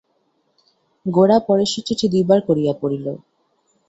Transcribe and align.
গোরা 1.05 1.37
পরেশের 1.47 1.83
চিঠি 1.87 2.05
দুইবার 2.13 2.39
করিয়া 2.47 2.73
পড়িল। 2.81 3.05